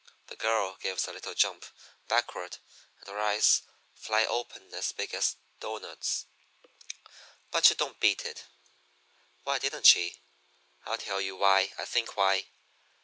[0.29, 1.63] The girl gives a little jump
[2.07, 2.57] backward,
[3.01, 3.61] and her eyes
[3.93, 6.25] fly open as big as doughnuts;
[7.51, 8.45] but she don't beat it.
[9.43, 10.19] "Why didn't she?
[10.87, 12.47] I'll tell you why I think why.